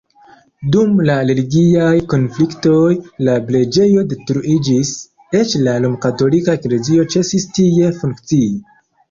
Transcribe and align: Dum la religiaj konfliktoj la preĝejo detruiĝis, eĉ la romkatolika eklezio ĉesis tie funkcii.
Dum 0.75 0.93
la 1.09 1.17
religiaj 1.29 1.91
konfliktoj 2.13 2.87
la 3.27 3.35
preĝejo 3.51 4.07
detruiĝis, 4.15 4.95
eĉ 5.43 5.55
la 5.69 5.77
romkatolika 5.85 6.57
eklezio 6.63 7.07
ĉesis 7.15 7.49
tie 7.61 7.95
funkcii. 8.01 8.51